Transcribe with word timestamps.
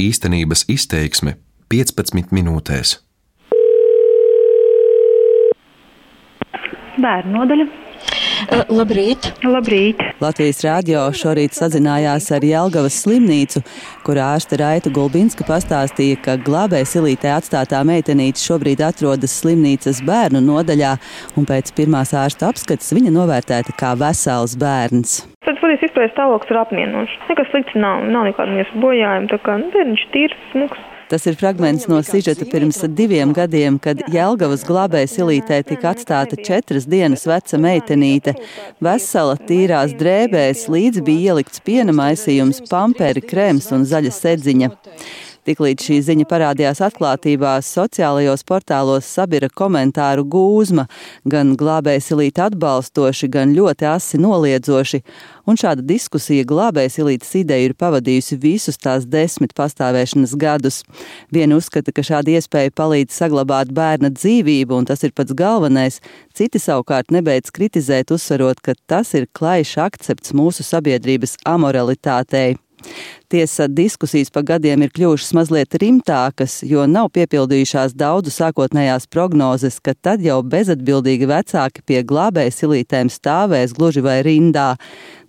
Īstenības 0.00 0.64
izteiksme 0.72 1.36
15 1.72 2.32
minūtēs. 2.32 2.96
Bērnu 7.00 7.36
nodaļa. 7.36 7.66
Labrīt! 8.72 9.26
Labrīt! 9.44 10.00
Latvijas 10.22 10.62
rādio 10.64 11.02
šorīt 11.16 11.54
sazinājās 11.56 12.30
ar 12.32 12.44
Jelgavas 12.44 12.96
slimnīcu, 13.04 13.62
kur 14.06 14.20
ārste 14.24 14.58
Raita 14.60 14.92
Gulbinska 14.94 15.44
pastāstīja, 15.48 16.18
ka 16.24 16.38
glābēja 16.40 16.88
silītē 16.88 17.34
atstātā 17.36 17.82
meitenīte 17.86 18.40
šobrīd 18.42 18.82
atrodas 18.86 19.36
slimnīcas 19.42 20.00
bērnu 20.06 20.42
nodaļā, 20.46 20.94
un 21.36 21.48
pēc 21.48 21.74
pirmās 21.76 22.14
ārsta 22.16 22.48
apskates 22.50 22.94
viņa 22.96 23.12
novērtēta 23.20 23.76
kā 23.76 23.92
vesels 24.00 24.56
bērns. 24.60 25.20
Tad 25.50 25.56
patiesi 25.58 25.88
izpējas 25.88 26.12
stāvoklis 26.14 26.52
ir 26.52 26.58
apmienošs. 26.60 27.14
Nekas 27.26 27.48
slikts 27.50 27.74
nav, 27.74 28.04
nav 28.06 28.28
nekāda 28.28 28.52
miesas 28.54 28.76
bojājuma, 28.78 29.26
tā 29.32 29.38
kā 29.42 29.56
nu, 29.58 29.66
bērniņš 29.74 30.04
tīrs, 30.12 30.36
smuks. 30.52 30.84
Tas 31.10 31.24
ir 31.26 31.34
fragments 31.40 31.88
no 31.90 31.96
sižeta 32.06 32.46
pirms 32.46 32.78
diviem 32.94 33.32
gadiem, 33.34 33.80
kad 33.82 33.98
Jelgavas 34.14 34.62
glābēja 34.68 35.08
silītē 35.10 35.58
tika 35.66 35.90
atstāta 35.90 36.38
četras 36.38 36.86
dienas 36.86 37.26
veca 37.26 37.58
meitenīte. 37.58 38.36
Vesela 38.78 39.34
tīrās 39.48 39.96
drēbēs 39.98 40.68
līdzi 40.70 41.02
bija 41.08 41.34
ielikts 41.34 41.64
piena 41.66 41.96
maisījums, 41.98 42.62
pamperi, 42.70 43.26
krēms 43.26 43.72
un 43.74 43.82
zaļa 43.90 44.14
sedziņa. 44.20 44.70
Tiklīdz 45.48 45.86
šī 45.86 45.94
ziņa 46.04 46.26
parādījās 46.28 46.82
atklātībās, 46.84 47.68
sociālajos 47.72 48.44
portālos 48.44 49.06
sabira 49.08 49.48
komentāru 49.48 50.26
gūzma, 50.28 50.84
gan 51.32 51.54
glābēsilīti 51.56 52.42
atbalstoši, 52.44 53.30
gan 53.32 53.54
ļoti 53.56 53.88
asi 53.88 54.20
noliedzoši, 54.20 55.00
un 55.48 55.56
šāda 55.60 55.86
diskusija 55.88 56.44
glābēsilītes 56.44 57.32
ideju 57.40 57.70
ir 57.70 57.76
pavadījusi 57.80 58.40
visus 58.44 58.76
tās 58.76 59.08
desmit 59.08 59.56
pastāvēšanas 59.56 60.36
gadus. 60.36 60.82
Vieni 61.32 61.56
uzskata, 61.56 61.94
ka 61.96 62.04
šāda 62.04 62.36
iespēja 62.36 62.76
palīdz 62.76 63.16
saglabāt 63.16 63.72
bērna 63.72 64.12
dzīvību, 64.12 64.76
un 64.76 64.92
tas 64.92 65.08
ir 65.08 65.16
pats 65.16 65.32
galvenais, 65.32 66.02
citi 66.36 66.60
savukārt 66.60 67.16
nebeidz 67.16 67.48
kritizēt, 67.48 68.12
uzsverot, 68.12 68.60
ka 68.60 68.76
tas 68.86 69.16
ir 69.16 69.30
klajš 69.32 69.78
akcepts 69.88 70.36
mūsu 70.36 70.68
sabiedrības 70.68 71.40
amoralitātei. 71.48 72.58
Tiesa, 73.30 73.68
diskusijas 73.70 74.32
pa 74.34 74.42
gadiem 74.46 74.82
ir 74.82 74.90
kļuvušas 74.94 75.34
mazliet 75.38 75.76
rimtākas, 75.82 76.60
jo 76.66 76.86
nav 76.90 77.12
piepildījušās 77.14 77.94
daudzu 77.98 78.32
sākotnējās 78.34 79.06
prognozes, 79.10 79.78
ka 79.84 79.94
tad 79.94 80.24
jau 80.24 80.40
bezatbildīgi 80.42 81.28
vecāki 81.30 81.84
pie 81.86 82.02
glābēja 82.06 82.56
silītēm 82.56 83.12
stāvēs 83.12 83.76
gluži 83.76 84.02
vai 84.06 84.20
rindā. 84.26 84.72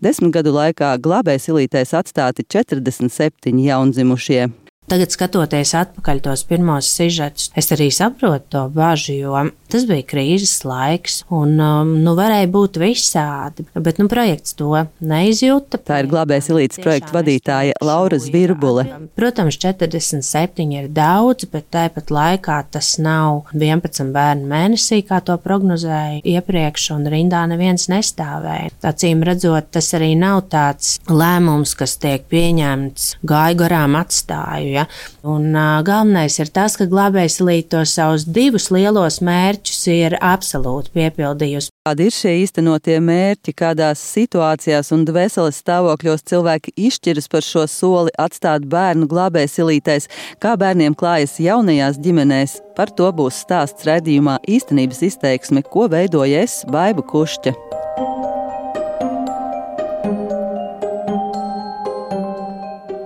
Desmit 0.01 0.33
gadu 0.39 0.55
laikā 0.55 0.95
glābēja 1.03 1.45
silītēs 1.49 1.93
atstāti 1.97 2.47
47 2.47 3.61
jaundzimušie. 3.67 4.49
Tagad, 4.91 5.13
skatoties 5.13 5.71
atpakaļ 5.79 6.17
tos 6.25 6.41
pirmos 6.49 6.89
sižetus, 6.91 7.47
es 7.55 7.71
arī 7.71 7.87
saprotu 7.95 8.49
to 8.51 8.65
bažu, 8.75 9.13
jo 9.15 9.45
tas 9.71 9.85
bija 9.87 10.03
krīzes 10.03 10.65
laiks, 10.67 11.21
un 11.31 11.53
um, 11.63 11.93
nu, 12.03 12.11
varēja 12.17 12.49
būt 12.51 12.75
visādi. 12.81 13.63
Bet 13.71 14.01
nu, 14.01 14.09
projekts 14.11 14.57
to 14.59 14.73
neizjūta. 14.99 15.79
Tā 15.87 16.01
ir 16.01 16.09
glābējas 16.11 16.49
ilītes 16.51 16.81
projekta 16.83 17.15
vadītāja 17.15 17.77
Laura 17.79 18.19
Zvirbule. 18.19 18.83
Protams, 19.15 19.55
47 19.63 20.75
ir 20.75 20.89
daudz, 20.91 21.47
bet 21.53 21.69
tāpat 21.71 22.11
laikā 22.11 22.57
tas 22.75 22.97
nav 22.99 23.47
11 23.55 24.11
bērnu 24.11 24.51
mēnesī, 24.51 24.99
kā 25.07 25.21
to 25.23 25.37
prognozēja 25.39 26.19
iepriekš, 26.33 26.89
un 26.97 27.07
rindā 27.15 27.45
neviens 27.47 27.87
nestāvēja. 27.91 28.73
Acīm 28.91 29.23
redzot, 29.23 29.71
tas 29.71 29.93
arī 29.95 30.11
nav 30.19 30.43
tāds 30.51 30.97
lēmums, 31.07 31.77
kas 31.79 31.95
tiek 32.01 32.27
pieņemts 32.27 33.07
gāju 33.23 33.61
garām 33.63 33.95
atstāju. 34.03 34.75
Ja? 34.75 34.80
Un, 35.23 35.51
uh, 35.53 35.81
galvenais 35.85 36.37
ir 36.41 36.51
tas, 36.53 36.77
ka 36.79 36.87
glābējs 36.89 37.39
līdz 37.43 37.85
savus 37.89 38.25
divus 38.25 38.69
lielos 38.73 39.19
mērķus 39.25 39.81
ir 39.93 40.17
absolūti 40.17 40.93
piepildījusi. 40.95 41.71
Kādi 41.85 42.07
ir 42.09 42.15
šie 42.15 42.33
īstenotie 42.43 42.99
mērķi, 43.01 43.55
kādās 43.57 44.01
situācijās 44.13 44.91
un 44.95 45.05
dvēseles 45.07 45.61
stāvokļos 45.63 46.25
cilvēki 46.29 46.75
izšķiras 46.89 47.29
par 47.31 47.45
šo 47.45 47.67
soli 47.69 48.13
atstāt 48.21 48.67
bērnu 48.69 49.09
glābēsilītais, 49.11 50.09
kā 50.41 50.55
bērniem 50.61 50.97
klājas 50.97 51.39
jaunajās 51.41 52.01
ģimenēs? 52.01 52.59
Par 52.77 52.93
to 52.97 53.09
būs 53.13 53.41
stāsts 53.45 53.85
redzījumā 53.89 54.39
īstenības 54.49 55.01
izteiksme, 55.11 55.65
ko 55.65 55.89
veidoja 55.91 56.45
es, 56.45 56.61
Baiba 56.69 57.05
Kušķa. 57.05 57.57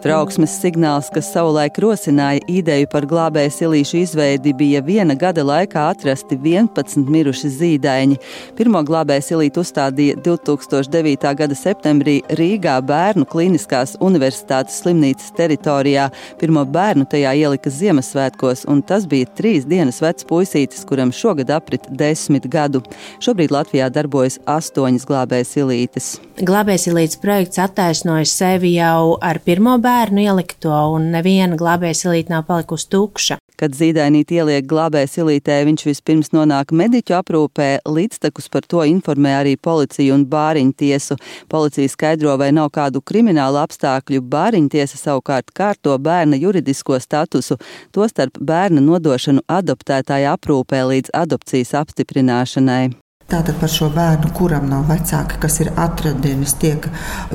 Trauksmes 0.06 0.54
signāls, 0.62 1.08
kas 1.10 1.32
savulaik 1.34 1.80
rosināja 1.82 2.44
ideju 2.46 2.86
par 2.92 3.08
glābēju 3.10 3.50
silīšu 3.56 4.04
izveidi, 4.04 4.52
bija 4.54 4.84
viena 4.86 5.16
gada 5.18 5.42
laikā 5.42 5.88
atrasti 5.96 6.36
11 6.38 7.08
miruši 7.10 7.50
zīdaiņi. 7.50 8.20
Pirmo 8.54 8.84
glābēju 8.86 9.26
silītu 9.26 9.64
uzstādīja 9.66 10.20
2009. 10.28 11.26
gada 11.40 11.58
septembrī 11.58 12.20
Rīgā 12.38 12.76
Bērnu 12.86 13.26
Kliniskās 13.32 13.96
Universitātes 13.98 14.78
slimnīcas 14.84 15.34
teritorijā. 15.40 16.12
Pirmo 16.38 16.68
bērnu 16.70 17.10
tajā 17.10 17.34
ielika 17.42 17.74
Ziemassvētkos, 17.74 18.68
un 18.70 18.86
tas 18.86 19.10
bija 19.10 19.32
trīs 19.34 19.66
dienas 19.66 20.04
vecs 20.06 20.30
puisītis, 20.30 20.86
kuram 20.86 21.10
šogad 21.10 21.50
aprit 21.58 21.90
desmit 21.90 22.46
gadu. 22.46 22.84
Šobrīd 23.26 23.58
Latvijā 23.58 23.90
darbojas 23.90 24.38
astoņas 24.46 25.10
glābēju 25.10 25.50
silītes. 25.56 26.14
Glābēju 26.46 26.86
silītes 26.92 27.18
projekts 27.26 27.66
attaisnoja 27.66 28.30
sevi 28.30 28.76
jau 28.78 29.18
ar 29.18 29.42
pirmo 29.42 29.80
bērnu 29.82 29.95
bērnu 29.96 30.24
ielikto, 30.26 30.74
un 30.96 31.10
neviena 31.14 31.56
glābēja 31.60 31.96
silīte 32.02 32.34
nav 32.34 32.46
palikusi 32.50 32.90
tukša. 32.92 33.38
Kad 33.56 33.76
zīdainīti 33.78 34.36
ieliek 34.42 34.66
glābēja 34.68 35.08
silītē, 35.08 35.62
viņš 35.70 35.86
vispirms 35.88 36.34
nonāk 36.36 36.74
mediķu 36.76 37.16
aprūpē, 37.16 37.70
līdztekus 37.88 38.50
par 38.52 38.68
to 38.68 38.84
informē 38.84 39.38
arī 39.38 39.54
policiju 39.56 40.18
un 40.18 40.26
bāriņtiesu. 40.34 41.16
Policija 41.52 41.94
skaidro, 41.94 42.36
vai 42.42 42.52
nav 42.56 42.74
kādu 42.76 43.00
kriminālu 43.00 43.62
apstākļu, 43.64 44.26
bāriņtiesa 44.36 45.00
savukārt 45.00 45.56
kārto 45.56 45.96
bērna 46.10 46.42
juridisko 46.42 47.00
statusu, 47.00 47.60
tostarp 47.96 48.42
bērna 48.42 48.84
nodošanu 48.84 49.48
adoptētāja 49.48 50.36
aprūpē 50.36 50.84
līdz 50.92 51.16
adopcijas 51.24 51.76
apstiprināšanai. 51.86 53.05
Tātad 53.26 53.56
par 53.58 53.72
šo 53.74 53.88
bērnu, 53.90 54.30
kuram 54.38 54.68
nav 54.70 54.84
vecāki, 54.86 55.40
kas 55.42 55.56
ir 55.64 55.72
atradienis, 55.82 56.52
tiek 56.62 56.84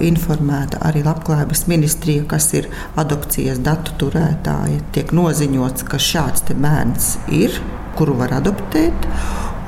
informēta 0.07 0.79
arī 0.87 1.03
Labklājības 1.03 1.65
ministrija, 1.67 2.23
kas 2.31 2.47
ir 2.55 2.69
adopcijas 3.01 3.59
datu 3.67 3.97
turētāja. 3.99 4.85
Tiek 4.95 5.11
noziņots, 5.11 5.89
ka 5.91 5.99
šāds 5.99 6.47
bērns 6.55 7.17
ir, 7.35 7.59
kuru 7.99 8.15
var 8.23 8.37
adoptēt. 8.39 9.11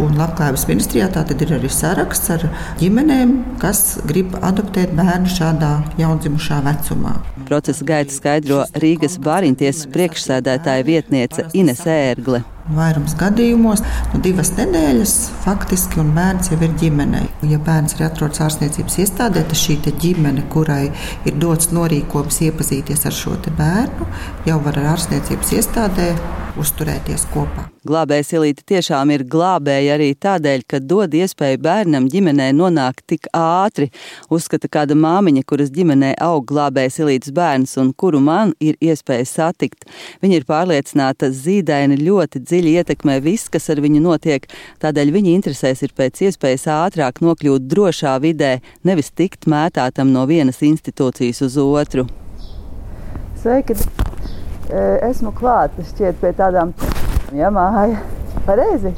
Un 0.03 0.15
Labklājības 0.21 0.69
ministrijā 0.71 1.11
tātad 1.11 1.43
ir 1.43 1.57
arī 1.59 1.73
saraksts 1.75 2.31
ar 2.37 2.47
ģimenēm, 2.79 3.35
kas 3.59 3.99
grib 4.07 4.39
adoptēt 4.39 4.95
bērnu 4.95 5.35
šādā 5.35 5.75
jaundzimušā 5.99 6.63
vecumā. 6.71 7.19
Procesa 7.51 7.91
gaita 7.91 8.15
skaidro 8.15 8.63
Rīgas 8.79 9.19
bāriņtiesas 9.27 9.91
priekšsēdētāja 9.91 10.87
vietniece 10.87 11.51
Ines 11.51 11.83
Ērgle. 11.83 12.45
Vairums 12.71 13.17
gadījumos, 13.19 13.81
nu, 14.13 14.21
divas 14.23 14.53
nedēļas 14.55 15.15
faktiski, 15.43 15.99
un 15.99 16.13
bērns 16.15 16.53
jau 16.53 16.61
ir 16.63 16.77
ģimenei. 16.79 17.25
Ja 17.51 17.59
bērns 17.59 17.97
ir 17.97 18.05
atrodas 18.07 18.39
ārstniecības 18.45 19.01
iestādē, 19.03 19.43
tad 19.49 19.59
šī 19.59 19.81
ģimene, 20.05 20.45
kurai 20.53 20.85
ir 21.27 21.41
dots 21.43 21.73
norīkojums 21.75 22.39
iepazīties 22.47 23.03
ar 23.11 23.19
šo 23.19 23.35
bērnu, 23.59 24.07
jau 24.47 24.61
var 24.63 24.79
ar 24.79 24.93
ārstniecības 24.93 25.53
iestādē 25.59 26.13
uzturēties 26.61 27.25
kopā. 27.33 27.67
Glābējs 27.87 28.33
Ilīte 28.37 28.63
tiešām 28.69 29.11
ir 29.15 29.25
glābēja 29.29 29.97
arī 29.97 30.13
tādēļ, 30.15 30.65
ka 30.69 30.79
dod 30.79 31.15
iespēju 31.17 31.59
bērnam 31.65 32.07
ģimenē 32.13 32.51
nonākt 32.55 33.05
tik 33.11 33.27
ātri. 33.37 33.89
Uzskata 34.33 34.71
kāda 34.73 34.97
māmiņa, 34.99 35.43
kuras 35.49 35.73
ģimenē 35.75 36.13
aug 36.23 36.47
glābējs 36.51 37.01
Ilītes 37.03 37.35
bērns 37.35 37.75
un 37.83 37.91
kuru 37.97 38.21
man 38.23 38.55
ir 38.61 38.79
iespēja 38.85 39.27
satikt. 39.29 39.89
Viņa 40.23 40.39
ir 40.39 40.47
pārliecināta, 40.49 41.33
zīdaini 41.33 41.99
ļoti 42.03 42.45
dziļi 42.45 42.77
ietekmē 42.83 43.19
viss, 43.25 43.51
kas 43.53 43.71
ar 43.73 43.83
viņu 43.83 44.05
notiek, 44.05 44.47
tādēļ 44.85 45.13
viņa 45.17 45.37
interesēs 45.39 45.83
ir 45.87 45.97
pēc 45.99 46.25
iespējas 46.29 46.69
ātrāk 46.77 47.23
nokļūt 47.25 47.69
drošā 47.73 48.19
vidē, 48.23 48.59
nevis 48.87 49.11
tikt 49.11 49.51
mētātam 49.51 50.15
no 50.15 50.29
vienas 50.31 50.63
institūcijas 50.63 51.43
uz 51.49 51.61
otru. 51.67 52.07
Sveiki! 53.43 54.12
Esmu 55.09 55.35
klāta 55.37 55.85
šķiet 55.85 56.21
pie 56.23 56.33
tādām 56.37 56.73
ja, 57.37 57.51
māja. 57.53 58.01
Pareizi! 58.47 58.95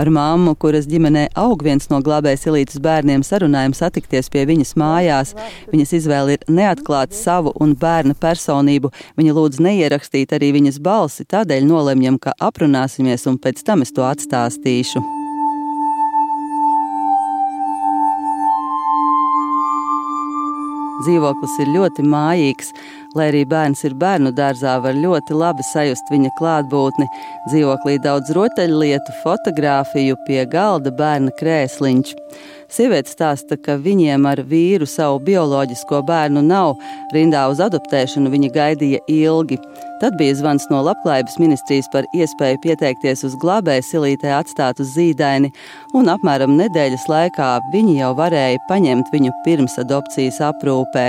Ar 0.00 0.08
māmu, 0.08 0.54
kuras 0.58 0.86
ģimenē 0.88 1.26
aug 1.38 1.60
viens 1.62 1.90
no 1.92 1.98
glābējas 2.02 2.46
elītes 2.48 2.80
bērniem, 2.82 3.22
sarunājam 3.26 3.74
satikties 3.76 4.32
pie 4.32 4.46
viņas 4.48 4.72
mājās. 4.80 5.34
Viņas 5.70 5.94
izvēle 6.00 6.38
ir 6.38 6.46
neatklāt 6.48 7.12
savu 7.14 7.52
un 7.60 7.76
bērna 7.78 8.16
personību. 8.18 8.90
Viņa 9.20 9.36
lūdz 9.36 9.62
neierakstīt 9.62 10.32
arī 10.32 10.54
viņas 10.58 10.80
balsi, 10.82 11.28
tādēļ 11.28 11.68
nolemjam, 11.68 12.18
ka 12.18 12.34
aprunāsimies 12.40 13.28
un 13.28 13.38
pēc 13.38 13.62
tam 13.68 13.84
es 13.84 13.92
to 13.92 14.08
atstāstīšu. 14.08 15.21
Dzīvoklis 21.00 21.54
ir 21.64 21.70
ļoti 21.72 22.04
mājīgs, 22.04 22.68
lai 23.16 23.30
arī 23.30 23.42
bērns 23.48 23.80
ir 23.88 23.94
bērnu 23.98 24.30
dārzā, 24.36 24.74
var 24.84 24.92
ļoti 24.94 25.34
labi 25.34 25.64
sajust 25.72 26.12
viņa 26.12 26.30
klātbūtni. 26.36 27.06
Dzīvoklī 27.48 27.96
daudz 28.04 28.30
rotaļlietu, 28.36 29.14
fotografiju, 29.22 30.18
pie 30.28 30.44
galda 30.52 30.92
bērna 30.98 31.32
krēsliņš. 31.40 32.12
Sieviete 32.72 33.12
stāsta, 33.12 33.56
ka 33.60 33.78
viņiem 33.80 34.28
ar 34.28 34.44
vīru 34.48 34.86
savu 34.88 35.18
bioloģisko 35.24 36.04
bērnu 36.08 36.44
nav. 36.44 36.76
Rindā 37.16 37.48
uz 37.52 37.60
adoptēšanu 37.64 38.32
viņa 38.32 38.52
gaidīja 38.54 39.02
ilgi. 39.12 39.58
Tad 40.02 40.16
bija 40.18 40.34
zvans 40.34 40.64
no 40.66 40.80
Labklājības 40.82 41.36
ministrijas 41.38 41.86
par 41.92 42.08
iespēju 42.10 42.58
pieteikties 42.64 43.20
uz 43.28 43.36
glābēju 43.38 43.84
silītē 43.86 44.32
atstātu 44.34 44.82
zīdaini, 44.82 45.52
un 45.94 46.10
apmēram 46.10 46.56
nedēļas 46.58 47.04
laikā 47.06 47.50
viņi 47.70 48.00
jau 48.00 48.08
varēja 48.18 48.58
paņemt 48.66 49.12
viņu 49.14 49.30
pirms 49.44 49.78
adopcijas 49.78 50.40
aprūpē. 50.48 51.04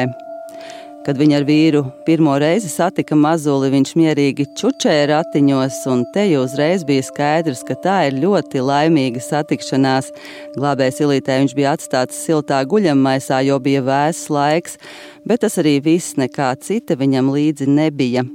Kad 1.07 1.17
viņa 1.17 1.39
ar 1.39 1.47
vīru 1.47 1.81
pirmo 2.05 2.35
reizi 2.37 2.69
satika 2.69 3.17
mazuli, 3.17 3.71
viņš 3.73 3.95
mierīgi 3.97 4.45
čučēja 4.61 5.09
ratiņos, 5.09 5.81
un 5.89 6.05
te 6.13 6.27
jau 6.29 6.45
uzreiz 6.45 6.85
bija 6.85 7.07
skaidrs, 7.09 7.65
ka 7.65 7.79
tā 7.87 7.97
ir 8.11 8.21
ļoti 8.21 8.61
laimīga 8.61 9.25
satikšanās. 9.25 10.13
Glābējs 10.53 11.01
ilītē 11.01 11.39
viņš 11.41 11.57
bija 11.57 11.73
atstāts 11.79 12.21
siltā 12.29 12.61
guļammaisā, 12.61 13.41
jo 13.49 13.57
bija 13.57 13.81
vēss 13.89 14.29
laiks, 14.29 14.77
bet 15.25 15.41
tas 15.47 15.57
arī 15.65 15.79
viss 15.81 16.13
nekā 16.21 16.53
cita 16.61 17.01
viņam 17.01 17.33
līdzi 17.33 17.71
nebija. 17.73 18.27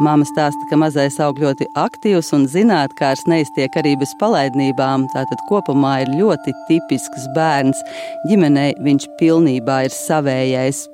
Māma 0.00 0.24
stāsta, 0.24 0.64
ka 0.70 0.78
mazais 0.80 1.18
aug 1.20 1.36
ļoti 1.42 1.66
aktīvs 1.76 2.30
un 2.32 2.46
zinātnēkārs 2.48 3.26
neiztiek 3.28 3.74
arī 3.76 3.92
bez 4.00 4.14
palaidnībām. 4.20 5.04
Tātad 5.12 5.42
kopumā 5.50 5.98
ir 6.06 6.12
ļoti 6.16 6.54
tipisks 6.70 7.26
bērns. 7.36 7.82
Ģimenei 8.30 8.70
viņš 8.80 9.10
pilnībā 9.20 9.82
ir 9.84 9.92
savējais. 9.92 10.86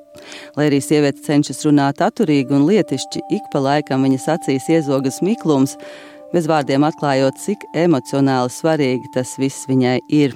Lai 0.57 0.65
arī 0.67 0.81
sieviete 0.83 1.23
cenšas 1.23 1.63
runāt 1.69 2.03
atturīgi 2.03 2.57
un 2.57 2.65
lietišķi, 2.67 3.23
ik 3.37 3.47
pa 3.53 3.61
laikam 3.63 4.03
viņas 4.03 4.27
acīs 4.35 4.67
iezogas 4.75 5.21
miklums, 5.23 5.77
bez 6.33 6.49
vārdiem 6.51 6.83
atklājot, 6.89 7.39
cik 7.45 7.63
emocionāli 7.85 8.51
svarīgi 8.51 9.13
tas 9.15 9.37
viss 9.39 9.69
viņai 9.71 10.01
ir. 10.11 10.35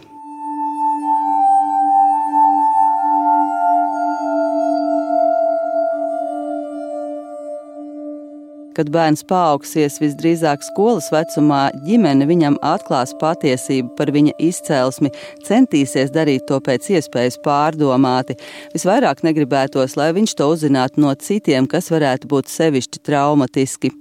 Kad 8.81 8.87
bērns 8.89 9.21
paaugsies 9.29 9.99
visdrīzāk 10.01 10.63
skolas 10.65 11.11
vecumā, 11.13 11.67
ģimene 11.85 12.25
viņam 12.25 12.55
atklās 12.65 13.11
patiesību 13.21 13.91
par 13.99 14.09
viņa 14.15 14.33
izcelsmi, 14.41 15.11
centīsies 15.45 16.09
darīt 16.15 16.47
to 16.49 16.57
pēc 16.65 16.89
iespējas 16.97 17.37
pārdomāti. 17.45 18.39
Visvairāk 18.73 19.21
negribētos, 19.27 19.99
lai 20.01 20.09
viņš 20.17 20.33
to 20.39 20.49
uzzinātu 20.55 21.05
no 21.05 21.13
citiem, 21.13 21.69
kas 21.69 21.93
varētu 21.93 22.33
būt 22.33 22.49
sevišķi 22.49 23.05
traumatiski. 23.05 23.93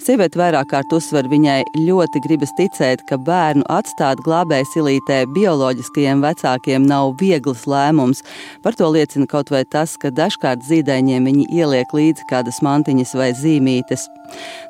Sieviete 0.00 0.38
vairāk 0.40 0.70
kārt 0.72 0.92
uzsver, 0.96 1.28
viņai 1.30 1.60
ļoti 1.76 2.22
gribas 2.24 2.52
ticēt, 2.58 3.02
ka 3.08 3.18
bērnu 3.20 3.66
atstāt 3.72 4.22
glābēji 4.24 4.68
silītē 4.72 5.18
bioloģiskajiem 5.34 6.24
vecākiem 6.24 6.86
nav 6.88 7.14
viegls 7.20 7.66
lēmums. 7.70 8.24
Par 8.64 8.78
to 8.78 8.88
liecina 8.90 9.28
kaut 9.30 9.52
vai 9.52 9.62
tas, 9.68 9.96
ka 10.00 10.12
dažkārt 10.14 10.64
zīdaiņiem 10.68 11.28
viņi 11.30 11.48
ieliek 11.60 11.94
līdzi 11.96 12.28
kādas 12.30 12.62
mantiņas 12.64 13.16
vai 13.20 13.30
zīmītes. 13.36 14.08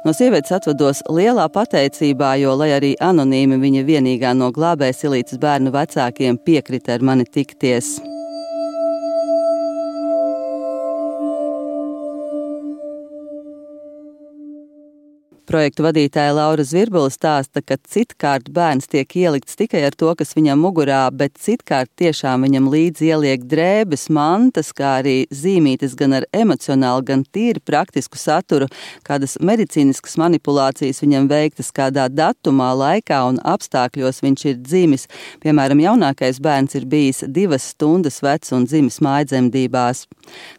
No 0.05 0.15
sievietes 0.17 0.55
atvados 0.57 1.05
lielā 1.13 1.47
pateicībā, 1.53 2.35
jo, 2.43 2.55
lai 2.59 2.73
arī 2.79 2.95
anonīmi 3.01 3.61
viņa 3.61 3.85
vienīgā 3.89 4.33
no 4.37 4.51
glābēja 4.57 4.97
silītas 5.03 5.41
bērnu 5.43 5.75
vecākiem 5.75 6.41
piekrita 6.47 6.97
ar 6.97 7.07
mani 7.07 7.29
tikties. 7.29 7.99
Projektu 15.51 15.83
vadītāja 15.83 16.31
Laura 16.31 16.63
Zvirbula 16.63 17.11
stāsta, 17.11 17.59
ka 17.59 17.75
citkārt 17.91 18.53
bērns 18.55 18.87
tiek 18.87 19.11
ielikts 19.19 19.57
tikai 19.59 19.81
ar 19.83 19.97
to, 19.99 20.13
kas 20.15 20.37
viņam 20.37 20.61
mugurā, 20.63 21.01
bet 21.11 21.41
citkārt 21.43 21.91
tiešām 21.99 22.45
viņam 22.47 22.69
līdzi 22.71 23.09
ieliek 23.09 23.49
drēbes, 23.51 24.05
mantas, 24.15 24.71
kā 24.71 24.93
arī 25.01 25.15
zīmītes 25.35 25.97
gan 25.99 26.15
ar 26.21 26.27
emocionālu, 26.31 27.03
gan 27.09 27.25
tīri 27.35 27.59
praktisku 27.67 28.21
saturu, 28.21 28.69
kādas 29.03 29.35
medicīniskas 29.43 30.15
manipulācijas 30.23 31.03
viņam 31.03 31.27
veiktas 31.33 31.73
kādā 31.75 32.07
datumā, 32.07 32.71
laikā 32.85 33.19
un 33.33 33.43
apstākļos 33.43 34.23
viņš 34.23 34.47
ir 34.53 34.63
dzimis. 34.63 35.09
Piemēram, 35.43 35.83
jaunākais 35.83 36.39
bērns 36.39 36.79
ir 36.79 36.87
bijis 36.87 37.25
divas 37.27 37.73
stundas 37.75 38.21
vecs 38.23 38.55
un 38.55 38.69
dzimis 38.71 39.01
mājdzemdībās. 39.03 40.07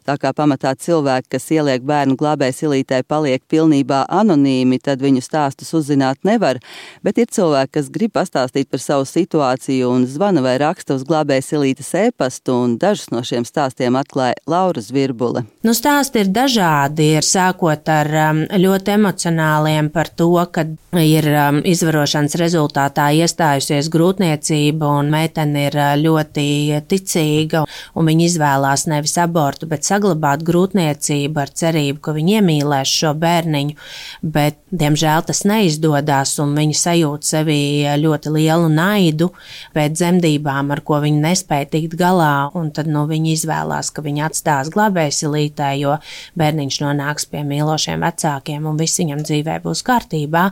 Tā 0.04 0.20
kā 0.20 0.36
pamatā 0.36 0.76
cilvēki, 0.76 1.32
kas 1.38 1.48
ieliek 1.56 1.88
bērnu 1.88 2.20
glābējas 2.20 2.64
ilītē, 2.68 3.04
paliek 3.08 3.48
pilnībā 3.48 4.04
anonīmi, 4.20 4.81
tad 4.86 5.02
viņu 5.04 5.24
stāstus 5.24 5.74
uzzināt 5.78 6.22
nevar, 6.28 6.60
bet 7.06 7.22
ir 7.22 7.30
cilvēki, 7.32 7.74
kas 7.78 7.90
grib 7.94 8.14
pastāstīt 8.18 8.70
par 8.72 8.82
savu 8.84 9.08
situāciju 9.08 9.90
un 9.92 10.06
zvana 10.10 10.44
vai 10.44 10.58
raksta 10.62 10.98
uz 10.98 11.06
glābējas 11.08 11.54
elītes 11.58 11.92
e-pastu, 11.98 12.56
un 12.66 12.78
dažus 12.82 13.12
no 13.14 13.24
šiem 13.26 13.46
stāstiem 13.48 13.98
atklāja 14.00 14.40
Laura 14.50 14.82
Zvirbule. 14.84 15.46
Nu, 15.66 15.76
stāsti 15.78 16.24
ir 16.24 16.32
dažādi, 16.34 17.12
ir 17.18 17.26
sākot 17.26 17.90
ar 17.92 18.10
um, 18.26 18.44
ļoti 18.50 18.96
emocionāliem 18.96 19.92
par 19.94 20.10
to, 20.10 20.32
ka 20.54 20.66
ir 21.00 21.28
um, 21.32 21.62
izvarošanas 21.68 22.36
rezultātā 22.42 23.10
iestājusies 23.22 23.90
grūtniecība 23.94 24.90
un 25.00 25.12
meitene 25.14 25.68
ir 25.70 25.78
uh, 25.78 25.94
ļoti 26.00 26.48
ticīga, 26.90 27.66
un 27.96 28.10
viņa 28.10 28.28
izvēlās 28.28 28.88
nevis 28.92 29.18
abortu, 29.22 29.70
bet 29.72 29.88
saglabāt 29.88 30.46
grūtniecību 30.48 31.44
ar 31.44 31.54
cerību, 31.62 32.02
ka 32.04 32.16
viņa 32.18 32.40
iemīlēs 32.40 32.96
šo 33.02 33.14
bērniņu, 33.22 33.78
bet 34.22 34.60
Diemžēl 34.72 35.26
tas 35.28 35.42
neizdodas, 35.44 36.38
un 36.40 36.54
viņa 36.56 36.76
sajūt 36.80 37.26
sevī 37.28 37.84
ļoti 38.00 38.32
lielu 38.32 38.70
naidu 38.72 39.28
pēc 39.76 39.98
dzemdībām, 39.98 40.70
ar 40.72 40.80
ko 40.88 41.02
viņa 41.04 41.26
nespēja 41.26 41.68
tikt 41.74 41.98
galā. 42.00 42.48
Tad 42.72 42.88
nu, 42.88 43.02
viņa 43.10 43.34
izvēlās, 43.34 43.90
ka 43.92 44.00
viņa 44.06 44.30
atstās 44.30 44.70
glābēsilītē, 44.72 45.74
jo 45.82 45.98
bērniņš 46.40 46.78
nonāks 46.86 47.28
pie 47.28 47.42
mīlošiem 47.50 48.06
vecākiem, 48.06 48.70
un 48.70 48.80
viss 48.80 49.02
viņam 49.02 49.26
dzīvē 49.28 49.58
būs 49.66 49.82
kārtībā. 49.90 50.46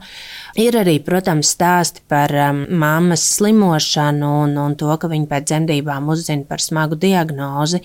Ir 0.60 0.75
arī, 0.81 0.98
protams, 1.06 1.54
stāsti 1.56 2.04
par 2.12 2.36
um, 2.36 2.66
mammas 2.75 3.24
slimošanu 3.38 4.33
un, 4.44 4.57
un 4.60 4.75
to, 4.75 4.92
ka 5.00 5.07
viņa 5.07 5.31
pēc 5.31 5.48
dzemdībām 5.54 6.12
uzzina 6.12 6.44
par 6.50 6.60
smagu 6.60 7.00
diagnozi 7.00 7.80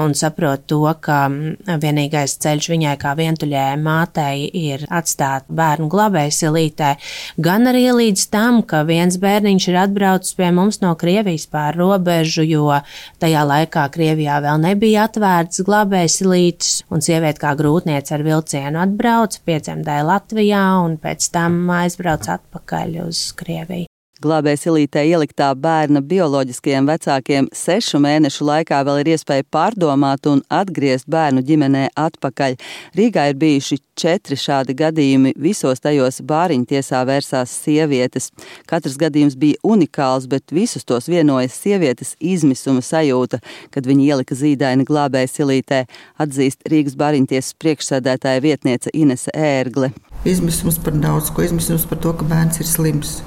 un 0.00 0.16
saprot 0.16 0.64
to, 0.70 0.80
ka 1.04 1.26
um, 1.28 1.38
vienīgais 1.60 2.38
ceļš 2.40 2.72
viņai 2.72 2.96
kā 3.04 3.12
vientuļai 3.20 3.68
mātei 3.84 4.48
ir 4.64 4.88
atstāt 4.88 5.44
bērnu 5.52 5.73
bērnu 5.74 5.90
glabējsilītē, 5.90 6.94
gan 7.42 7.66
arī 7.70 7.88
līdz 7.98 8.26
tam, 8.30 8.62
ka 8.62 8.84
viens 8.86 9.18
bērniņš 9.18 9.68
ir 9.70 9.78
atbraucis 9.84 10.36
pie 10.38 10.50
mums 10.54 10.80
no 10.82 10.94
Krievijas 10.98 11.46
pār 11.50 11.76
robežu, 11.78 12.44
jo 12.46 12.80
tajā 13.22 13.44
laikā 13.48 13.88
Krievijā 13.94 14.40
vēl 14.44 14.60
nebija 14.62 15.08
atvērts 15.08 15.64
glabējsilītes, 15.66 16.84
un 16.90 17.02
sieviete 17.04 17.42
kā 17.42 17.54
grūtniece 17.58 18.14
ar 18.14 18.26
vilcienu 18.26 18.84
atbrauca, 18.84 19.42
piedzemdēja 19.46 20.06
Latvijā 20.06 20.66
un 20.84 20.98
pēc 21.02 21.32
tam 21.34 21.64
aizbrauca 21.82 22.38
atpakaļ 22.38 23.02
uz 23.08 23.26
Krieviju. 23.38 23.93
Glābējas 24.24 24.62
ilītē 24.70 25.02
ieliktā 25.04 25.50
bērna 25.52 26.00
bioloģiskajiem 26.00 26.86
vecākiem 26.88 27.48
sešu 27.52 27.98
mēnešu 28.00 28.46
laikā 28.48 28.78
vēl 28.88 29.02
ir 29.02 29.10
iespēja 29.12 29.44
pārdomāt 29.52 30.24
un 30.30 30.40
atgriezt 30.48 31.10
bērnu 31.12 31.42
ģimenē 31.44 31.90
atpakaļ. 32.00 32.56
Rīgā 32.96 33.26
ir 33.28 33.36
bijuši 33.42 33.76
četri 34.00 34.38
šādi 34.40 34.76
gadījumi, 34.78 35.34
visos 35.36 35.84
tajos 35.84 36.22
bāriņu 36.24 36.70
tiesā 36.70 37.02
vērsās 37.04 37.52
sievietes. 37.66 38.30
Katrs 38.70 38.96
gadījums 39.02 39.36
bija 39.36 39.60
unikāls, 39.60 40.24
bet 40.30 40.56
visus 40.56 40.88
tos 40.88 41.10
vienojas 41.12 41.60
sievietes 41.60 42.14
izmisuma 42.16 42.80
sajūta, 42.80 43.42
kad 43.76 43.84
viņi 43.84 44.08
ielika 44.08 44.40
zīdaini 44.40 44.88
glābējas 44.88 45.36
ilītē, 45.44 45.82
atzīst 46.16 46.64
Rīgas 46.72 46.96
bāriņu 46.96 47.34
tiesas 47.34 47.52
priekšsēdētāja 47.60 48.40
vietniece 48.48 48.94
Inese 48.96 49.36
Ērgle. 49.36 49.92
Izmisums 50.24 50.80
par 50.80 50.96
daudz 50.96 51.28
ko, 51.28 51.44
izmisums 51.44 51.84
par 51.92 52.00
to, 52.00 52.16
ka 52.16 52.32
bērns 52.32 52.64
ir 52.64 52.72
slims 52.72 53.18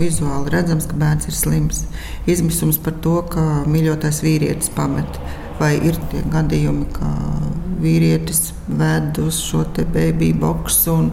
vizuāli 0.00 0.52
redzams, 0.54 0.88
ka 0.90 0.98
bērns 1.00 1.28
ir 1.30 1.36
slims. 1.36 1.84
Izmisums 2.30 2.80
par 2.82 2.96
to, 3.04 3.20
ka 3.32 3.62
mīļotais 3.70 4.22
vīrietis 4.24 4.72
pamet. 4.76 5.20
Vai 5.60 5.74
ir 5.76 5.98
tie 6.10 6.22
gadījumi, 6.32 6.86
ka 6.96 7.10
vīrietis 7.80 8.54
ved 8.68 9.18
uz 9.20 9.40
šo 9.44 9.64
baby 9.92 10.32
boxu 10.32 10.94
un, 10.94 11.10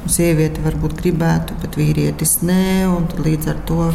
un 0.00 0.12
sieviete 0.12 0.64
varbūt 0.64 0.96
gribētu, 1.02 1.56
bet 1.62 1.76
vīrietis 1.80 2.40
nē. 2.46 2.88
Līdz 3.20 3.52
ar 3.52 3.60
to 3.68 3.90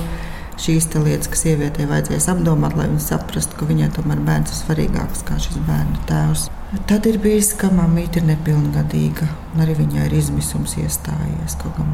šīs 0.62 0.88
lietas, 0.96 1.30
kas 1.32 1.44
sievietei 1.46 1.88
vajadzēs 1.90 2.30
apdomāt, 2.32 2.78
lai 2.78 2.88
viņa 2.92 3.04
saprastu, 3.04 3.58
ka 3.60 3.68
viņai 3.68 3.92
tomēr 3.98 4.22
bērns 4.26 4.54
ir 4.54 4.62
svarīgāks 4.62 5.26
kā 5.28 5.38
šis 5.42 5.60
bērnu 5.68 6.06
tēvs. 6.10 6.48
Tad 6.90 7.08
ir 7.10 7.20
bijis, 7.24 7.54
ka 7.60 7.70
mamīte 7.74 8.22
ir 8.22 8.30
nepilngadīga, 8.32 9.28
un 9.54 9.66
arī 9.66 9.78
viņai 9.82 10.08
ir 10.08 10.18
izmisums 10.22 10.78
iestājies. 10.82 11.58
Kaut 11.62 11.78
kā 11.78 11.86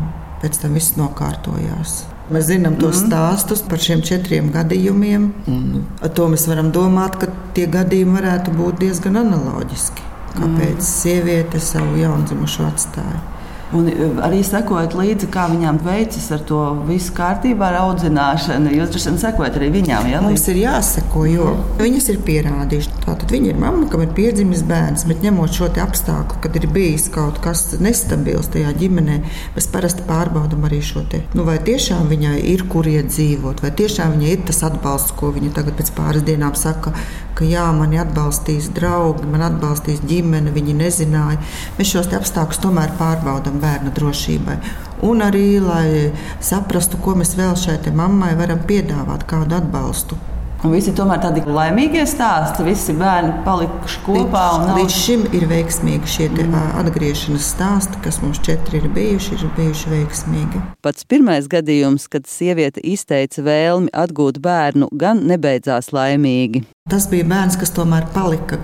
pēc 0.43 0.62
tam 0.62 0.77
viss 0.77 0.98
nokārtojās. 1.00 2.01
Mēs 2.31 2.47
zinām 2.47 2.77
tos 2.79 3.01
mm. 3.01 3.09
stāstus 3.09 3.63
par 3.67 3.81
šiem 3.83 4.03
četriem 4.07 4.51
gadījumiem. 4.53 5.27
Mm. 5.45 5.81
Ar 6.05 6.13
to 6.15 6.29
mēs 6.31 6.47
varam 6.47 6.71
domāt, 6.75 7.17
ka 7.19 7.27
tie 7.57 7.67
gadījumi 7.71 8.15
varētu 8.19 8.55
būt 8.55 8.79
diezgan 8.85 9.19
analoģiski. 9.25 10.07
Kāpēc 10.31 10.77
mm. 10.77 10.88
sieviete 10.88 11.59
savu 11.59 12.00
jaundzimušo 12.00 12.67
atstāja? 12.69 13.19
Un 13.78 13.88
e, 13.88 14.08
arī 14.25 14.42
sekojot 14.44 14.96
līdzi, 15.00 15.30
kā 15.32 15.46
viņām 15.51 15.80
veicas 15.86 16.28
ar 16.36 16.44
to 16.48 16.60
visu 16.88 17.13
kārtībā, 17.16 17.70
ar 17.72 17.80
audzināšanu. 17.86 18.74
Jūs 18.75 18.92
droši 18.92 19.10
vien 19.12 19.20
sekojat 19.22 19.60
arī 19.60 19.70
viņām. 19.78 20.10
Ja? 20.12 20.22
Mums 20.24 20.48
ir 20.51 20.60
jāseko, 20.62 21.24
jo 21.30 21.54
viņas 21.80 22.10
ir 22.12 22.20
pierādījušas. 22.28 23.00
Tātad 23.06 23.32
viņa 23.34 23.54
ir 23.54 23.62
mamma, 23.62 23.88
kam 23.92 24.04
ir 24.06 24.12
piedzimis 24.18 24.66
bērns, 24.68 25.06
bet 25.10 25.24
ņemot 25.25 25.56
šo 25.56 25.72
apstākļu, 25.72 26.42
kad 26.44 26.60
ir 26.60 26.68
bijis 26.74 27.08
kaut 27.13 27.40
kas 27.44 27.63
nestabils 27.82 28.51
tajā 28.51 28.74
ģimenē, 28.78 29.22
mēs 29.56 29.70
parasti 29.72 30.06
pārbaudām 30.10 30.68
arī 30.68 30.82
šo 30.86 31.06
te. 31.12 31.24
Nu, 31.38 31.46
vai 31.48 31.58
tiešām 31.63 32.12
viņai 32.12 32.38
ir 32.51 32.66
kur 32.72 32.88
iet 32.92 33.12
dzīvot, 33.13 33.63
vai 33.63 33.72
tiešām 33.80 34.18
viņai 34.18 34.36
ir 34.36 34.46
tas 34.51 34.62
atbalsts, 34.68 35.16
ko 35.18 35.32
viņa 35.36 35.56
tagad 35.58 35.80
pēc 35.80 35.94
pāris 35.98 36.28
dienām 36.28 36.58
saka, 36.60 36.94
ka 37.38 37.47
jā, 37.47 37.65
mani 37.75 38.00
atbalstīs 38.01 38.69
draugi, 38.75 39.27
man 39.31 39.45
atbalstīs 39.47 40.03
ģimene, 40.07 40.53
viņi 40.55 40.75
nezināja. 40.81 41.39
Mēs 41.77 41.93
šos 41.93 42.11
apstākļus 42.17 42.61
tomēr 42.63 42.95
pārbaudām 43.00 43.61
bērna 43.63 43.93
drošībai. 43.95 44.57
Un 45.07 45.23
arī, 45.25 45.45
lai 45.63 46.11
saprastu, 46.43 47.00
ko 47.01 47.15
mēs 47.17 47.33
vēl 47.39 47.55
šai 47.57 47.79
mammai 47.95 48.35
varam 48.38 48.61
piedāvāt, 48.67 49.25
kādu 49.29 49.57
atbalstu. 49.57 50.19
Un 50.62 50.70
visi 50.75 50.91
tomēr 50.94 51.18
tādi 51.24 51.41
laimīgie 51.41 52.03
stāsti. 52.06 52.62
Visi 52.68 52.94
bērni 52.94 53.39
palikuši 53.46 54.01
kopā. 54.06 54.44
Līdz, 54.53 54.68
nav... 54.68 54.75
līdz 54.77 54.94
šim 54.94 55.24
ir 55.34 55.46
veiksmīgi 55.50 56.12
šie 56.13 56.27
mm. 56.30 56.60
atgriešanās 56.84 57.48
stāsti, 57.56 58.01
kas 58.06 58.20
mums 58.22 58.38
četri 58.46 58.77
ir 58.77 58.86
bijuši, 58.94 59.39
ir 59.39 59.56
bijuši 59.58 59.94
veiksmīgi. 59.96 60.62
Pats 60.86 61.08
pirmais 61.10 61.50
gadījums, 61.50 62.06
kad 62.13 62.30
sieviete 62.30 62.84
izteica 62.86 63.41
vēlmi 63.48 63.89
atgūt 64.03 64.38
bērnu, 64.46 64.91
gan 64.94 65.25
nebeidzās 65.32 65.89
laimīgi. 65.98 66.62
Tas 66.94 67.10
bija 67.10 67.25
bērns, 67.34 67.58
kas 67.58 67.74
tomēr 67.74 68.06
palika. 68.13 68.62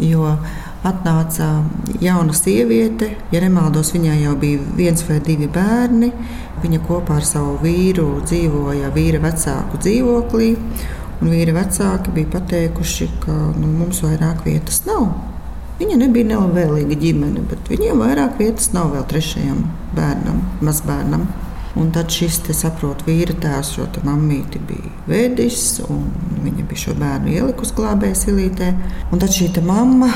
Jo 0.00 0.38
atnāca 0.86 1.52
jauna 2.00 2.32
sieviete, 2.36 3.12
ja 3.32 3.40
nemaldos, 3.44 3.92
viņai 3.92 4.22
jau 4.22 4.36
bija 4.40 4.64
viens 4.76 5.04
vai 5.08 5.20
divi 5.24 5.52
bērni. 5.52 6.14
Viņa 6.62 6.84
kopā 6.88 7.20
ar 7.20 7.24
savu 7.28 7.58
vīru 7.60 8.22
dzīvoja 8.24 8.88
vīra 8.96 9.20
vecāku 9.20 9.84
dzīvoklī. 9.84 10.54
Un 11.16 11.32
vīri 11.32 11.54
vecāki 11.56 12.12
bija 12.12 12.34
pateikuši, 12.34 13.08
ka 13.22 13.34
nu, 13.56 13.70
mums 13.78 14.02
vairāk 14.04 14.44
vietas 14.44 14.82
nav. 14.88 15.08
Viņa 15.76 15.96
nebija 16.00 16.30
nelabvēlīga 16.30 16.96
ģimene, 17.00 17.42
bet 17.50 17.68
viņiem 17.72 18.00
vairāk 18.00 18.38
vietas 18.40 18.70
nav 18.72 18.94
vēl 18.94 19.04
trešajam 19.10 19.64
bērnam, 19.96 20.38
mazbērnam. 20.64 21.26
Un 21.76 21.90
tad 21.92 22.08
šis 22.08 22.38
te 22.46 22.54
saprot, 22.56 23.02
vīra 23.04 23.34
tēvs 23.36 23.74
šo 23.74 23.84
mammīti 24.06 24.60
bija 24.64 24.92
vēdis, 25.10 25.64
un 25.92 26.06
viņa 26.46 26.64
bija 26.70 26.82
šo 26.86 26.94
bērnu 26.96 27.34
ielikusi 27.34 27.76
glābējas 27.76 28.24
ilītē. 28.32 28.70
Un 29.12 29.20
tad 29.20 29.36
šī 29.36 29.50
mamma 29.60 30.08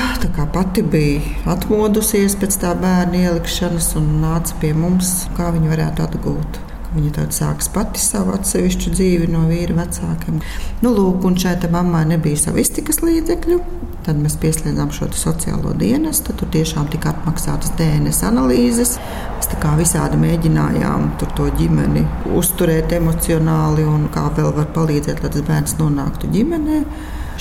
pati 0.55 0.81
bija 0.81 1.21
atmodusies 1.53 2.39
pēc 2.41 2.57
tā 2.65 2.73
bērna 2.81 3.21
ielikšanas 3.27 3.93
un 4.01 4.09
nāca 4.25 4.57
pie 4.63 4.73
mums, 4.73 5.13
kā 5.37 5.53
viņa 5.53 5.73
varētu 5.75 6.09
atgūt. 6.09 6.61
Viņa 6.91 7.11
tad 7.15 7.31
sāks 7.31 7.69
pati 7.71 8.01
savu 8.03 8.33
atsevišķu 8.35 8.91
dzīvi 8.91 9.27
no 9.31 9.45
vīra 9.47 9.77
vecākiem. 9.77 10.41
Nu, 10.83 10.91
lūk, 10.91 11.23
un 11.27 11.37
šai 11.39 11.55
mammai 11.71 12.01
nebija 12.09 12.39
savu 12.41 12.59
iztikas 12.59 12.99
līdzekļu. 13.05 13.59
Tad 14.03 14.17
mēs 14.19 14.35
pieslēdzām 14.41 14.89
šo 14.91 15.07
sociālo 15.15 15.71
dienestu. 15.77 16.33
Tur 16.35 16.49
tiešām 16.51 16.89
tika 16.91 17.13
atmaksātas 17.13 17.71
DNS 17.79 18.25
analīzes. 18.27 18.97
Mēs 19.37 19.51
kā 19.61 19.71
visādi 19.79 20.19
mēģinājām 20.19 21.05
to 21.21 21.47
ģimeni 21.59 22.03
uzturēt 22.35 22.91
emocionāli 22.97 23.85
un 23.87 24.09
kā 24.11 24.25
vēl 24.35 24.51
var 24.57 24.67
palīdzēt, 24.75 25.23
lai 25.23 25.31
tas 25.31 25.47
bērns 25.47 25.77
nonāktu 25.79 26.31
ģimenē. 26.33 26.81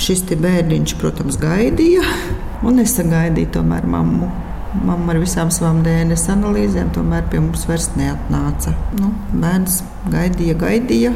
Šis 0.00 0.23
bērniņš, 0.30 0.95
protams, 1.00 1.40
gaidīja 1.40 2.04
un 2.62 2.78
nesagaidīja 2.78 3.57
tomēr 3.59 3.88
mammu. 3.90 4.30
Mamma 4.71 5.15
ar 5.15 5.19
visām 5.19 5.49
savām 5.50 5.81
DNS 5.83 6.29
analīzēm 6.31 6.93
tomēr 6.95 7.25
pie 7.31 7.41
mums 7.43 7.65
vairs 7.67 7.89
neatnāca. 7.99 8.77
Nu, 9.00 9.11
bērns 9.33 9.81
gaidīja, 10.12 10.55
gaidīja 10.61 11.15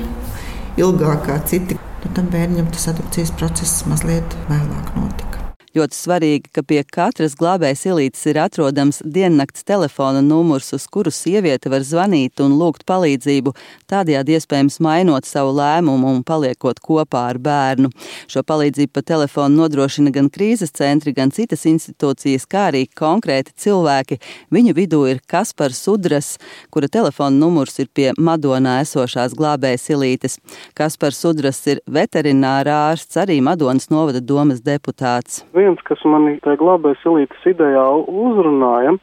ilgāk 0.81 1.29
kā 1.29 1.39
citi. 1.47 1.79
Nu, 2.03 2.11
tam 2.17 2.33
bērnam 2.35 2.67
tas 2.75 2.91
adopcijas 2.91 3.31
process 3.39 3.87
mazliet 3.91 4.37
vēlāk 4.51 4.91
notika. 4.99 5.34
Ļoti 5.75 5.97
svarīgi, 5.99 6.51
ka 6.55 6.63
pie 6.63 6.85
katras 6.87 7.33
glābējas 7.35 7.81
ielītes 7.89 8.21
ir 8.31 8.39
atrodams 8.39 9.01
diennakts 9.03 9.65
telefona 9.67 10.21
numurs, 10.23 10.69
uz 10.77 10.85
kuru 10.87 11.11
sieviete 11.11 11.67
var 11.73 11.83
zvanīt 11.83 12.39
un 12.45 12.53
lūgt 12.61 12.85
palīdzību, 12.87 13.51
tādējādi 13.91 14.37
iespējams 14.37 14.79
mainot 14.87 15.27
savu 15.27 15.51
lēmumu 15.57 16.13
un 16.13 16.21
paliekot 16.23 16.79
kopā 16.79 17.25
ar 17.33 17.41
bērnu. 17.43 17.91
Šo 18.31 18.45
palīdzību 18.47 18.95
pa 18.95 19.03
telefonu 19.03 19.65
nodrošina 19.65 20.13
gan 20.15 20.29
krīzes 20.31 20.71
centri, 20.79 21.11
gan 21.17 21.35
citas 21.35 21.67
institūcijas, 21.67 22.47
kā 22.47 22.69
arī 22.69 22.85
konkrēti 22.95 23.57
cilvēki. 23.65 24.21
Viņu 24.55 24.77
vidū 24.79 25.03
ir 25.11 25.25
Kaspars 25.27 25.83
Sudras, 25.83 26.37
kura 26.71 26.87
telefona 26.87 27.35
numurs 27.35 27.83
ir 27.83 27.91
pie 27.91 28.13
Madonā 28.15 28.77
esošās 28.85 29.35
glābējas 29.35 29.91
ielītes. 29.91 30.39
Kaspars 30.79 31.19
Sudras 31.27 31.65
ir 31.67 31.83
veterinārā 31.91 32.79
ārsts, 32.93 33.19
arī 33.19 33.43
Madonas 33.43 33.91
novada 33.91 34.23
domas 34.23 34.63
deputāts 34.63 35.43
viens, 35.65 35.85
kas 35.89 36.03
manī 36.09 36.37
tajā 36.45 36.61
glābējas 36.61 37.07
elītes 37.11 37.49
idejā 37.55 37.87
uzrunāja, 38.05 38.99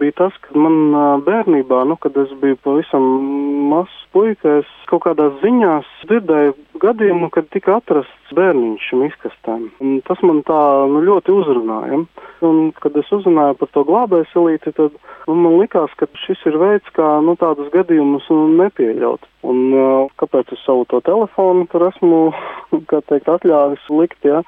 bija 0.00 0.16
tas, 0.16 0.36
ka 0.44 0.56
man 0.58 0.94
bērnībā, 1.26 1.82
nu, 1.88 1.96
kad 2.00 2.16
es 2.20 2.32
biju 2.40 2.58
pavisam 2.64 3.04
mazs 3.70 3.96
puika, 4.14 4.60
es 4.62 4.70
kaut 4.90 5.04
kādās 5.04 5.36
ziņās 5.42 5.88
dzirdēju 6.08 6.54
gadījumu, 6.82 7.28
kad 7.34 7.48
tika 7.54 7.76
atrasts 7.78 8.34
bērniņš 8.36 8.86
šim 8.88 9.04
izkastēm. 9.06 9.66
Un 9.84 10.00
tas 10.06 10.22
man 10.26 10.42
tā 10.48 10.60
nu, 10.90 11.02
ļoti 11.06 11.34
uzrunāja. 11.34 12.00
Un, 12.46 12.60
kad 12.80 12.96
es 12.96 13.10
uzzināju 13.12 13.58
par 13.60 13.70
to 13.74 13.84
glābējas 13.88 14.34
elīti, 14.40 14.72
tad 14.78 14.96
nu, 15.28 15.36
man 15.36 15.58
likās, 15.60 15.92
ka 16.00 16.08
šis 16.24 16.42
ir 16.48 16.58
veids, 16.62 16.90
kā 16.96 17.12
nu, 17.26 17.36
tādus 17.40 17.70
gadījumus 17.74 18.28
nu, 18.32 18.46
nepieļaut. 18.62 19.28
Un 19.50 19.60
kāpēc 20.20 20.54
es 20.56 20.64
savu 20.66 20.86
to 20.88 21.02
telefonu 21.04 21.68
tur 21.70 21.88
esmu, 21.90 22.20
kā 22.90 23.04
teikt, 23.10 23.28
atļāvis 23.36 23.90
likt, 23.92 24.22
ja? 24.24 24.44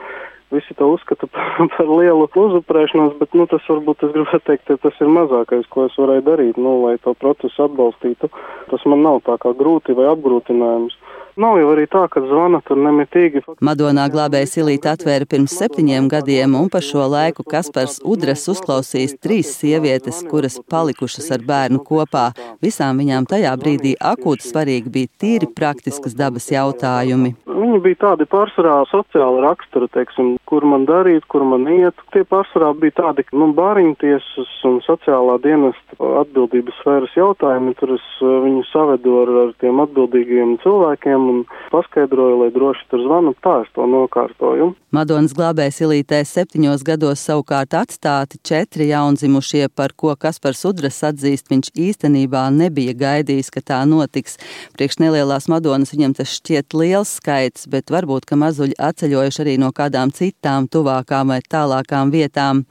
Visi 0.52 0.76
to 0.78 0.88
uzskata 0.94 1.28
par, 1.32 1.66
par 1.76 1.88
lielu 1.88 2.28
uzupurēšanos, 2.28 3.16
bet, 3.20 3.34
nu, 3.38 3.46
tas 3.50 3.64
varbūt, 3.70 4.06
es 4.06 4.14
gribētu 4.16 4.44
teikt, 4.50 4.74
tas 4.84 5.00
ir 5.00 5.12
mazākais, 5.12 5.68
ko 5.72 5.86
es 5.88 5.98
varēju 6.00 6.26
darīt, 6.28 6.60
nu, 6.60 6.78
lai 6.84 6.98
to 7.02 7.14
procesu 7.18 7.66
atbalstītu. 7.66 8.30
Tas 8.70 8.86
man 8.90 9.04
nav 9.06 9.22
tā 9.28 9.38
kā 9.42 9.54
grūti 9.58 9.96
vai 9.98 10.10
apgrūtinājums. 10.12 10.98
Nav 11.40 11.56
jau 11.56 11.70
arī 11.72 11.86
tā, 11.88 12.02
ka 12.12 12.20
zvana 12.20 12.60
tur 12.66 12.76
nemitīgi. 12.76 13.40
Madonā 13.64 14.04
glābēja 14.12 14.50
Silīta 14.50 14.92
atvēra 14.96 15.28
pirms 15.28 15.54
septiņiem 15.56 16.10
gadiem, 16.12 16.56
un 16.58 16.68
pa 16.72 16.82
šo 16.84 17.06
laiku 17.08 17.46
Kaspars 17.48 18.00
Udres 18.04 18.44
uzklausījis 18.52 19.16
trīs 19.22 19.54
sievietes, 19.56 20.20
kuras 20.28 20.58
palikušas 20.68 21.30
ar 21.32 21.46
bērnu 21.48 21.80
kopā. 21.86 22.26
Visām 22.64 23.00
viņām 23.00 23.30
tajā 23.30 23.54
brīdī 23.60 23.94
akūti 24.12 24.50
svarīgi 24.50 24.92
bija 24.92 25.12
tīri 25.22 25.48
praktiskas 25.56 26.18
dabas 26.18 26.50
jautājumi. 26.52 27.32
Viņi 27.62 27.80
bija 27.80 28.00
tādi 28.02 28.26
pārsvarā 28.28 28.82
sociāla 28.90 29.40
rakstura, 29.46 29.88
teiksim, 29.94 30.34
kur 30.50 30.66
man 30.68 30.84
darīt, 30.84 31.24
kur 31.32 31.44
man 31.48 31.64
iet. 31.70 31.96
Tie 32.12 32.24
pārsvarā 32.28 32.72
bija 32.76 32.98
tādi, 32.98 33.24
nu, 33.32 33.48
bāriņtiesas 33.56 34.52
un 34.68 34.80
sociālā 34.84 35.38
dienesta 35.44 35.96
atbildības 36.22 36.80
sfēras 36.82 37.14
jautājumi. 37.16 37.72
Tur 37.80 37.94
es 37.96 38.08
eh, 38.20 38.34
viņu 38.46 38.66
savedu 38.68 39.16
ar, 39.22 39.32
ar 39.46 39.54
tiem 39.62 39.80
atbildīgiem 39.84 40.56
cilvēkiem 40.64 41.21
viņam 41.22 41.30
un 41.30 41.44
paskaidroju, 41.70 42.42
lai 42.42 42.50
droši 42.50 42.86
tur 42.90 43.02
zvanu, 43.06 43.34
tā 43.42 43.62
es 43.62 43.70
to 43.74 43.86
nokārtoju. 43.86 44.74
Madonas 44.92 45.32
glābējas 45.32 45.80
ilītē 45.80 46.22
septiņos 46.24 46.82
gados 46.84 47.22
savukārt 47.24 47.72
atstāti 47.74 48.38
četri 48.44 48.90
jaundzimušie, 48.90 49.68
par 49.74 49.92
ko 49.96 50.14
Kaspars 50.16 50.64
Udras 50.68 51.02
atzīst, 51.02 51.48
viņš 51.48 51.72
īstenībā 51.72 52.50
nebija 52.52 52.92
gaidījis, 52.92 53.50
ka 53.50 53.60
tā 53.60 53.80
notiks. 53.88 54.36
Priekš 54.76 54.98
nelielās 55.00 55.48
Madonas 55.48 55.94
viņam 55.94 56.14
tas 56.18 56.34
šķiet 56.36 56.74
liels 56.74 57.16
skaits, 57.18 57.66
bet 57.72 57.90
varbūt, 57.90 58.26
ka 58.28 58.36
mazuļi 58.36 58.76
atceļojuši 58.76 59.42
arī 59.44 59.56
no 59.62 59.72
kādām 59.72 60.12
citām 60.12 60.68
tuvākām 60.68 61.32
vai 61.32 61.40
tālākām 61.40 62.12
vietām. 62.12 62.64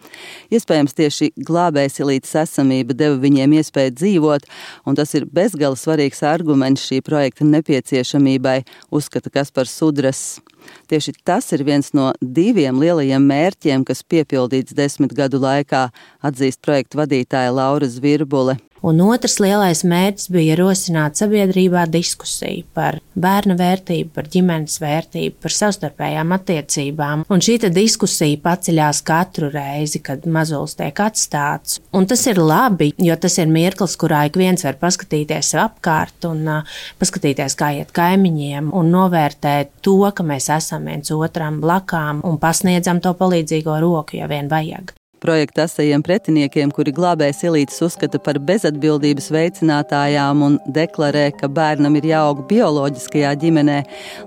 Iespējams, 0.53 0.93
tieši 0.93 1.31
glābējas 1.41 2.00
ilītes 2.03 2.36
esamība 2.43 2.93
deva 2.93 3.17
viņiem 3.22 3.58
iespēju 3.58 3.96
dzīvot, 3.98 4.48
un 4.86 5.00
tas 5.00 5.15
ir 5.17 5.25
bezgala 5.25 5.79
svarīgs 5.79 6.22
arguments 6.27 6.86
šī 6.86 7.01
projekta 7.05 7.50
nepieciešamība 7.50 8.40
attīstībai, 8.41 8.65
uzskata 8.91 9.29
Kaspars 9.29 9.71
Sudras. 9.71 10.41
Tieši 10.88 11.13
tas 11.24 11.51
ir 11.53 11.63
viens 11.63 11.93
no 11.93 12.13
diviem 12.21 12.79
lielajiem 12.79 13.21
mērķiem, 13.21 13.86
kas 13.86 14.03
piepildīts 14.03 14.75
desmit 14.75 15.13
gadu 15.13 15.39
laikā, 15.39 15.91
atzīst 16.24 16.62
projektu 16.62 16.98
vadītāja 16.98 17.51
Laura 17.53 17.88
Zvirbule. 17.88 18.57
Un 18.81 18.97
otrs 19.05 19.35
lielais 19.38 19.83
mērķis 19.85 20.31
bija 20.33 20.55
rosināt 20.57 21.19
sabiedrībā 21.19 21.83
diskusiju 21.93 22.63
par 22.73 22.95
bērna 23.13 23.53
vērtību, 23.59 24.09
par 24.15 24.29
ģimenes 24.33 24.79
vērtību, 24.81 25.35
par 25.43 25.53
savstarpējām 25.53 26.33
attiecībām. 26.33 27.25
Un 27.29 27.43
šī 27.45 27.59
diskusija 27.69 28.39
paceļās 28.41 29.03
katru 29.05 29.51
reizi, 29.53 30.01
kad 30.01 30.25
mazulis 30.25 30.73
tiek 30.79 30.97
atstāts. 31.05 31.77
Un 31.93 32.09
tas 32.09 32.25
ir 32.31 32.41
labi, 32.41 32.89
jo 32.97 33.17
tas 33.21 33.38
ir 33.38 33.51
mirklis, 33.53 33.93
kurā 34.01 34.23
ik 34.29 34.39
viens 34.41 34.65
var 34.65 34.79
paskatīties 34.81 35.53
apkārt 35.61 36.25
un 36.31 36.41
uh, 36.50 36.79
paskatīties, 37.01 37.57
kā 37.59 37.69
iet 37.77 37.93
kaimiņiem, 37.93 38.71
un 38.73 38.89
novērtēt 38.95 39.77
to, 39.85 40.00
ka 40.09 40.25
mēs 40.25 40.50
esam 40.57 40.89
viens 40.89 41.13
otram 41.13 41.61
blakām 41.61 42.25
un 42.25 42.41
pasniedzam 42.41 43.03
to 43.03 43.13
palīdzīgo 43.21 43.77
roku, 43.85 44.17
ja 44.17 44.31
vien 44.31 44.50
vajag. 44.50 44.95
Projekta 45.21 45.67
asajiem 45.67 46.01
pretiniekiem, 46.01 46.71
kuri 46.73 46.89
glābējas 46.97 47.43
elītes 47.45 47.75
uzskata 47.85 48.17
par 48.25 48.39
bezatbildības 48.41 49.27
veicinātājām 49.29 50.39
un 50.41 50.55
deklarē, 50.73 51.27
ka 51.37 51.45
bērnam 51.45 51.93
ir 51.99 52.07
jāaug 52.09 52.39
bioloģiskajā 52.49 53.35
ģimenē, 53.43 53.75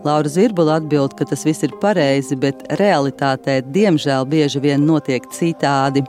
Laura 0.07 0.31
Zirbula 0.31 0.77
atbild, 0.79 1.17
ka 1.19 1.27
tas 1.27 1.43
viss 1.49 1.67
ir 1.67 1.75
pareizi, 1.83 2.39
bet 2.39 2.63
realitātē 2.79 3.57
diemžēl 3.75 4.29
bieži 4.31 4.63
vien 4.63 4.85
notiek 4.87 5.27
citādi. 5.35 6.05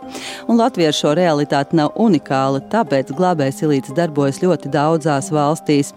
Un 0.45 0.61
latviešu 0.61 1.07
šo 1.07 1.15
realitāte 1.17 1.73
nav 1.81 1.97
unikāla, 2.05 2.61
tāpēc 2.69 3.09
glābējas 3.17 3.63
elītes 3.65 3.97
darbojas 3.97 4.43
ļoti 4.45 4.69
daudzās 4.69 5.31
valstīs. 5.33 5.95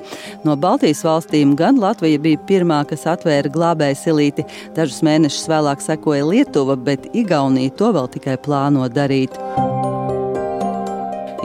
No 0.48 0.56
Baltijas 0.56 1.04
valstīm 1.04 1.52
gan 1.60 1.76
Latvija 1.76 2.24
bija 2.24 2.40
pirmā, 2.48 2.80
kas 2.88 3.04
atvēra 3.04 3.52
glābējas 3.52 4.06
elīti, 4.14 4.48
dažus 4.80 5.04
mēnešus 5.04 5.52
vēlāk 5.52 5.84
sekoja 5.84 6.24
Lietuva, 6.32 6.80
bet 6.88 7.12
Igaunija 7.12 7.76
to 7.76 7.92
vēl 7.92 8.08
tikai 8.16 8.40
plāno 8.40 8.77
plāno 8.78 8.88
darīt. 8.92 9.34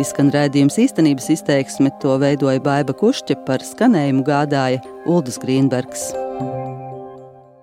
Izskan 0.01 0.31
redzējums 0.33 0.77
īstenības 0.81 1.29
izteiksme, 1.29 1.91
to 2.01 2.17
veidoja 2.19 2.61
Baiva 2.61 2.93
Kušķa, 2.93 3.43
par 3.45 3.63
skanējumu 3.63 4.25
gādāja 4.25 4.81
Uldis 5.05 5.39
Grīnbergs. 5.39 6.11